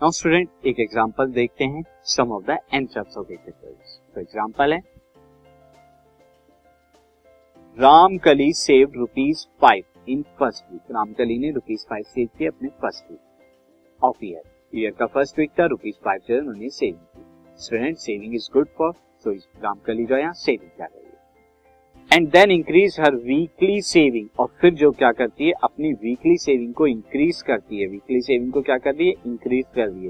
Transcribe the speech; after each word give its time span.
Now 0.00 0.10
student 0.10 0.66
एक 0.66 0.80
example 0.80 1.30
देखते 1.32 1.64
हैं 1.64 1.82
सम 2.06 2.32
ऑफ़ 2.32 2.42
द 2.46 2.56
एंथ्रप्स 2.74 3.16
ऑफ़ 3.18 3.26
तो 3.26 4.20
एग्जांपल 4.20 4.72
है 4.72 4.78
Ramkali 7.76 8.52
save 8.54 8.92
rupees 8.96 9.46
five 9.60 10.02
in 10.08 10.22
first 10.38 10.64
week 10.72 10.90
Ramkali 10.90 11.38
ने 11.38 11.50
रुपीज़ 11.50 11.86
फाइव 11.90 12.04
सेव 12.04 12.28
किए 12.38 12.48
अपने 12.48 12.68
first 12.82 13.10
week 13.10 14.04
of 14.04 14.24
year 14.24 14.42
year 14.72 14.92
का 14.98 15.06
फ़र्स्ट 15.06 15.38
वीक 15.38 15.58
था 15.58 15.66
रुपीज़ 15.66 15.96
फाइव 16.04 16.20
जो 16.28 16.38
उन्होंने 16.38 16.70
सेविंग 16.72 16.98
की 17.16 17.24
student 17.58 17.96
saving 17.98 18.34
is 18.34 18.50
good 18.52 18.68
for 18.78 18.92
so 19.24 19.34
Ramkali 19.62 20.06
जो 20.06 20.16
यहाँ 20.16 20.32
सेविंग 20.36 20.70
कर 20.70 20.84
रही 20.84 21.00
है 21.00 21.05
एंड 22.12 22.28
देन 22.30 22.50
इंक्रीज 22.50 22.96
हर 23.00 23.14
वीकली 23.14 23.80
सेविंग 23.82 24.28
और 24.40 24.46
फिर 24.60 24.74
जो 24.74 24.90
क्या 24.90 25.10
करती 25.12 25.46
है 25.46 25.52
अपनी 25.64 25.92
वीकली 25.92 26.36
सेविंग 26.36 26.74
को 26.74 26.86
इंक्रीज 26.86 27.40
करती 27.42 27.80
है। 27.80 27.86
वीकली 27.86 28.20
सेविंग 28.20 28.52
को 28.52 28.62
क्या 28.62 28.76
कर 28.78 28.94
रही 28.94 29.08
है? 29.08 29.14
इंक्रीज 29.26 29.64
कर 29.74 29.88
है। 30.04 30.08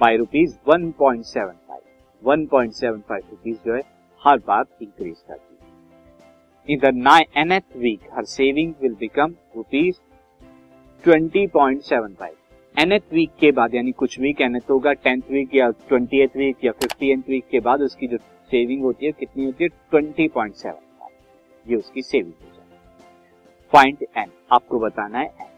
By 0.00 0.16
rupees 0.16 0.56
one 0.68 0.90
point 0.90 1.24
seven 1.24 1.54
five 1.68 2.28
one 2.30 2.46
point 2.46 2.72
seven 2.72 3.00
five 3.08 3.22
rupees 3.30 3.56
जो 3.66 3.74
है 3.74 3.82
हर 4.22 4.38
बार 4.38 4.64
इंक्रीज 4.82 5.16
करती 5.28 5.46
है। 5.46 5.50
In 6.68 6.80
the 6.80 6.92
nth 7.36 7.80
week, 7.84 8.04
her 8.16 8.24
saving 8.34 8.74
will 8.82 8.96
become 8.98 9.32
rupees 9.56 9.96
20.75. 11.04 12.36
nth 12.74 13.12
week 13.12 13.30
के 13.40 13.52
बाद 13.52 13.74
यानी 13.74 13.92
कुछ 13.92 14.20
वीक 14.20 14.42
nth 14.42 14.70
होगा 14.70 14.92
टेंथ 14.92 15.22
वीक 15.30 15.54
या 15.54 15.70
ट्वेंटी 15.88 16.24
वीक 16.26 16.64
या 16.64 16.72
फिफ्टी 16.72 17.14
वीक 17.14 17.44
के 17.50 17.60
बाद 17.60 17.80
उसकी 17.80 18.06
जो 18.06 18.16
सेविंग 18.50 18.82
होती 18.82 19.06
है 19.06 19.12
कितनी 19.12 19.44
होती 19.44 19.64
है? 19.64 19.68
ट्वेंटी 19.68 20.28
पॉइंट 20.28 20.54
सेवन 20.54 20.80
ये 21.66 21.76
उसकी 21.76 22.02
सेविंग 22.02 22.32
हो 22.32 22.46
जाए। 22.46 22.78
पॉइंट 23.72 24.02
एन 24.18 24.30
आपको 24.52 24.78
बताना 24.78 25.18
है 25.18 25.24
एन 25.24 25.50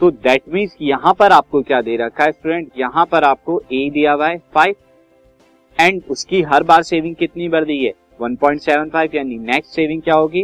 तो 0.00 0.10
दैट 0.10 0.48
मीन्स 0.48 0.76
यहाँ 0.80 1.12
पर 1.14 1.32
आपको 1.32 1.62
क्या 1.62 1.80
दे 1.82 1.96
रखा 1.96 2.24
है 2.24 2.32
स्टूडेंट 2.32 2.70
यहाँ 2.78 3.04
पर 3.06 3.24
आपको 3.24 3.60
ए 3.72 3.88
दिया 3.90 4.12
हुआ 4.12 4.28
है 4.28 4.38
फाइव 4.54 4.74
एंड 5.78 6.02
उसकी 6.10 6.42
हर 6.42 6.62
बार 6.62 6.82
सेविंग 6.82 7.14
कितनी 7.16 7.48
बढ़ 7.48 7.64
दी 7.64 7.84
है? 7.84 7.92
1.75 8.20 9.14
यानी 9.14 9.38
नेक्स्ट 9.40 9.74
सेविंग 9.74 10.02
क्या 10.02 10.14
होगी? 10.14 10.42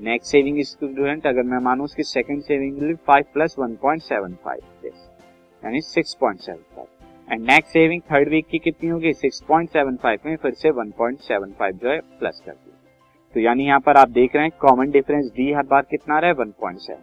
नेक्स्ट 0.00 0.30
सेविंग 0.32 0.60
स्टूडेंट 0.62 1.26
अगर 1.26 1.42
मैं 1.42 1.58
मानू 1.58 1.84
उसकी 1.84 2.02
second 2.02 2.42
saving 2.42 2.96
five 3.06 3.24
plus 3.34 3.56
one 3.58 3.74
point 3.82 4.02
seven 4.02 4.34
five 4.44 4.60
यानी 5.62 5.80
six 5.80 6.14
point 6.20 6.40
seven 6.40 6.62
five 6.76 6.86
and 7.28 7.46
next 7.50 7.72
saving 7.72 8.00
third 8.02 8.28
week 8.28 8.46
की 8.46 8.58
कितनी 8.58 8.90
होगी? 8.90 9.12
सिक्स 9.12 9.40
पॉइंट 9.48 9.70
सेवन 9.70 9.96
फाइव 10.02 10.18
में 10.26 10.36
फिर 10.36 10.54
से 10.54 10.70
वन 10.70 10.90
पॉइंट 10.98 11.20
सेवन 11.20 11.52
फाइव 11.58 11.78
जो 11.82 11.90
है 11.90 11.98
प्लस 12.20 12.42
कर 12.46 12.52
दी। 12.52 12.71
तो 13.34 13.40
यानी 13.40 13.66
यहाँ 13.66 13.80
पर 13.80 13.96
आप 13.96 14.08
देख 14.10 14.34
रहे 14.36 14.44
हैं 14.44 14.52
कॉमन 14.60 14.90
डिफरेंस 14.90 15.30
डी 15.36 15.52
हर 15.52 15.66
बार 15.66 15.82
कितना 15.90 16.18
रहा 16.18 16.30
है? 16.30 16.34
वन 16.34 16.50
पॉइंट 16.60 16.78
सेवन 16.80 17.00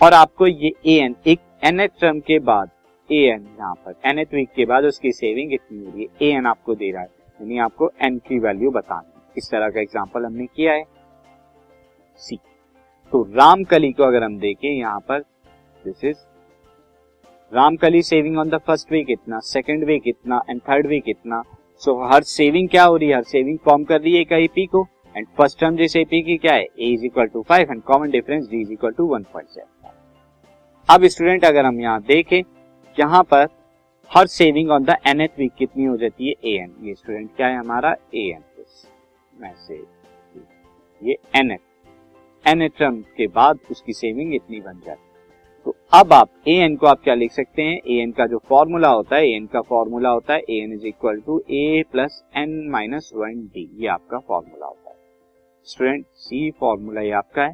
और 0.00 0.14
आपको 0.14 0.46
ये 0.46 0.72
ए 0.86 0.98
एन 1.00 1.14
एक 1.26 1.40
एन 1.64 1.80
एच 1.80 1.90
टर्म 2.00 2.20
के 2.20 2.38
बाद 2.40 2.70
ए 3.08 3.18
एन 3.24 3.46
यहाँ 3.58 3.74
पर 3.76 3.94
एन 4.06 4.18
एथ 4.18 4.34
वीक 4.34 4.48
के 4.56 4.64
बाद 4.66 4.84
उसकी 4.84 5.12
सेविंग 5.14 5.50
कितनी 5.50 5.78
हो 5.78 5.90
रही 5.90 6.02
है। 6.02 6.28
ए 6.28 6.32
एन 6.36 6.46
आपको 6.46 6.74
दे 6.74 6.90
रहा 6.90 7.02
है, 7.02 7.08
यानी 7.40 7.58
आपको 7.58 7.90
एन 8.02 8.18
की 8.18 8.38
वैल्यू 8.38 8.70
बतानी 8.70 9.12
इस 9.36 9.50
तरह 9.50 9.70
का 9.70 9.80
एग्ज़ाम्पल 9.80 10.24
हमने 10.24 10.46
किया 10.46 10.72
है। 10.72 10.84
सी 12.20 12.38
तो 13.12 13.22
रामकली 13.34 13.92
को 13.92 14.02
अगर 14.02 14.22
हम 14.22 14.38
देखें, 14.38 14.68
यहाँ 14.68 15.00
पर 15.00 15.20
this 15.82 16.04
is 16.04 16.16
Ramkali 17.52 18.02
saving 18.02 18.38
on 18.38 18.48
the 18.50 18.58
first 18.58 18.92
week 18.92 19.10
इतना 19.10 19.38
सेकेंड 19.44 19.84
वीक 19.84 20.08
इतना 20.08 20.40
एंड 20.50 20.60
थर्ड 20.60 20.86
वीक 20.86 21.08
इतना। 21.08 21.42
सो 21.82 21.94
हर 22.04 22.22
सेविंग 22.24 22.68
क्या 22.68 22.84
हो 22.84 22.96
रही 22.96 23.08
है? 23.08 23.16
हर 23.16 23.22
सेविंग 23.24 23.58
फॉर्म 23.64 23.84
कर 23.84 24.00
रही 24.00 24.14
है 24.14 24.20
एक 24.20 24.32
आईपी 24.32 24.66
को। 24.66 24.86
एंड 25.16 25.26
फ़र्स्ट 25.38 25.60
टर्म 25.60 25.76
जिस 25.76 25.96
एपी 25.96 26.20
की 26.22 26.36
क्या 26.38 26.54
है? 26.54 26.62
A 26.62 26.92
is 26.94 27.04
equal 27.06 27.26
to 27.26 27.42
five 27.48 27.70
and 27.70 27.82
common 27.82 28.10
difference 28.10 28.48
D 28.48 28.60
is 28.62 28.72
equal 28.72 28.92
to 28.92 29.06
one 29.06 29.22
point 29.32 29.48
seven 29.48 29.90
अब 30.88 31.04
स्टूडेंट 31.06 31.44
अगर 31.44 31.64
हम 31.64 31.80
यहाँ 31.80 32.02
देखें, 32.02 32.42
यहाँ 32.96 33.22
पर 33.24 33.46
हर 34.10 34.26
saving 34.28 34.70
on 34.70 34.84
the 34.84 34.96
nth 35.20 35.38
week 35.38 35.52
कितनी 35.58 35.84
हो 35.84 35.96
जाती 35.96 36.28
है? 36.28 36.34
ए 36.44 36.56
एन 36.56 36.74
ये 36.86 36.94
स्टूडेंट 36.94 37.30
क्या 37.36 37.46
है 37.46 37.56
हमारा? 37.56 37.96
ए 38.14 38.28
एन 38.28 38.42
ये 41.02 41.16
एन 41.36 41.50
एफ़ 41.50 42.48
एन 42.48 42.62
एथ 42.62 42.78
टर्म 42.78 43.00
के 43.16 43.26
बाद 43.28 43.58
उसकी 43.70 43.92
सेविंग 43.92 44.34
इतनी 44.34 44.60
बन 44.60 44.80
जाती 44.86 44.90
है। 44.90 45.04
तो 45.66 45.74
अब 45.94 46.12
आप 46.12 46.28
ए 46.48 46.52
एन 46.54 46.76
को 46.76 46.86
आप 46.86 47.00
क्या 47.04 47.14
लिख 47.14 47.32
सकते 47.32 47.62
हैं? 47.62 47.76
ए 47.76 48.00
एन 48.02 48.12
का 48.12 48.26
जो 48.26 48.38
फॉर्मूला 48.48 48.88
होता 48.88 49.16
है 49.16 49.28
ए 49.28 49.34
एन 49.36 49.46
का 49.52 49.60
फॉर्मूला 49.62 50.10
होता 50.10 50.34
है 50.34 50.40
A 50.40 50.60
N 50.62 50.72
is 50.72 50.86
equal 50.86 51.20
to 51.20 51.42
A 51.50 51.82
plus 51.92 52.22
N 52.36 52.58
minus 52.70 53.10
one 53.14 53.40
D 53.54 53.68
ये 53.82 53.88
आपका 53.88 54.18
फॉर्मूला 54.18 54.66
होता 54.66 54.80
है। 54.80 54.85
स्टूडेंट, 55.66 56.04
सी 56.06 56.50
फॉर्मूला 56.50 57.00
ये 57.00 57.10
आपका 57.10 57.42
है। 57.42 57.50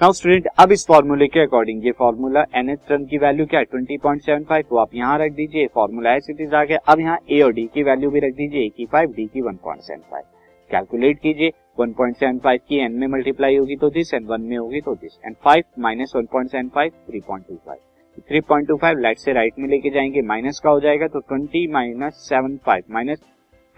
नाउ 0.00 0.12
स्टूडेंट, 0.12 0.46
अब 0.58 0.72
इस 0.72 0.86
फॉर्मूले 0.86 1.26
के 1.26 1.40
अकॉर्डिंग, 1.40 1.84
ये 1.86 1.92
फॉर्मूला 1.92 2.44
एन 2.54 2.70
एच 2.70 2.80
टर्म 2.88 3.04
की 3.04 3.18
वैल्यू 3.18 3.46
क्या 3.46 3.60
है? 3.60 3.64
ट्वेंटी 3.64 3.96
पॉइंट 3.98 4.22
सेवन 4.22 4.44
फाइव 4.44 4.64
वो 4.70 4.78
आप 4.78 4.94
यहाँ 4.94 5.18
रख 5.18 5.32
दीजिए, 5.32 5.66
फॉर्मूला 5.66 6.14
एस 6.14 6.26
इज़ 6.30 6.54
आ 6.54 6.62
गया। 6.64 6.78
अब 6.88 7.00
यहाँ 7.00 7.18
ए 7.30 7.40
और 7.40 7.52
डी 7.52 7.66
की 7.74 7.82
वैल्यू 7.82 8.10
भी 8.10 8.20
रख 8.20 8.34
दीजिए 8.34 8.64
ए 8.66 8.68
की 8.68 8.86
फाइव 8.86 9.12
डी 9.12 9.26
की 9.26 9.40
one 9.40 9.56
point 9.64 9.82
seven 9.82 10.00
five 10.10 10.24
calculate 10.70 11.18
कीजिए 11.18 11.50
1.75 11.80 12.58
की 12.58 12.78
n 12.86 12.92
में 12.92 13.06
मल्टीप्लाई 13.06 13.56
होगी 13.56 13.76
तो 13.76 13.90
दिस 13.90 14.12
एंड 14.14 14.26
वन 14.26 14.40
में 14.40 14.56
होगी 14.56 14.80
तो 14.80 14.94
this 14.94 15.18
and 15.26 15.36
5 15.46 15.62
minus 15.78 16.12
one 16.16 16.26
point 16.26 16.50
seven 16.50 16.68
five 16.68 16.92
three 17.08 17.20
point 17.20 17.46
two 17.48 17.56
five 17.66 18.22
three 18.28 18.40
point 18.40 18.68
two 18.68 18.76
five 18.76 18.98
left 18.98 19.18
से 19.18 19.32
राइट 19.32 19.58
में 19.58 19.68
लेके 19.68 19.90
जाएँगे 19.90 20.22
माइनस 20.22 20.60
का 20.64 20.70
हो 20.70 20.80
जाएगा 20.80 21.06
तो 21.06 21.20
twenty 21.20 21.66
minus 21.72 22.26
seven 22.28 22.56
five 22.66 22.84
minus 22.90 23.22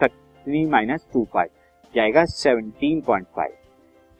three 0.00 0.64
minus 0.66 1.06
two 1.12 1.24
five 1.32 1.48
जाएगा 1.94 2.24
सेवनटीन 2.24 3.00
पॉइंट 3.00 3.26
फाइव 3.36 3.52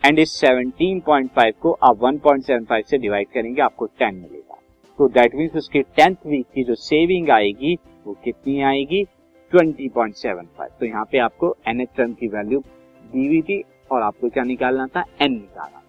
एंड 0.02 0.18
इस 0.18 0.32
सेवनटीन 0.32 1.00
पॉइंट 1.00 1.30
फाइव 1.30 1.54
को 1.62 1.72
आप 1.82 2.02
वन 2.02 2.18
पॉइंट 2.18 2.44
सेवन 2.44 2.64
फाइव 2.64 2.84
से 2.90 2.98
डिवाइड 2.98 3.28
करेंगे, 3.28 3.60
आपको 3.62 3.86
टेन 3.98 4.14
मिलेगा। 4.14 4.58
तो 4.98 5.08
दैट 5.10 5.34
मीन्स 5.34 5.56
उसके 5.56 5.82
टेंथ 5.96 6.16
वीक 6.26 6.46
की 6.54 6.64
जो 6.64 6.74
सेविंग 6.74 7.30
आएगी, 7.30 7.74
वो 8.06 8.16
कितनी 8.24 8.60
आएगी? 8.62 9.04
20.75 9.52 10.68
तो 10.80 10.86
यहाँ 10.86 11.04
पे 11.04 11.18
आपको 11.18 11.54
एन 11.68 11.80
एच 11.80 11.88
टर्म 11.96 12.12
की 12.12 12.28
वैल्यू 12.28 12.60
दी 13.04 13.26
हुई 13.26 13.40
थी 13.42 13.62
और 13.92 14.02
आपको 14.02 14.28
क्या 14.28 14.44
निकालना 14.44 14.86
था? 14.86 15.04
एन 15.22 15.32
निकालना 15.32 15.82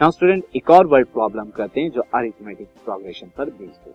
नाउ 0.00 0.10
स्टूडेंट 0.10 0.44
एक 0.56 0.70
और 0.70 0.86
वर्ड 0.86 1.06
प्रॉब्लम 1.08 1.50
करते 1.50 1.80
हैं 1.80 1.90
जो 1.90 2.02
अरिथमेटिक 2.14 2.68
प्रोग्रेशन 2.84 3.30
पर 3.36 3.50
बेस्ड 3.50 3.88
है। 3.88 3.94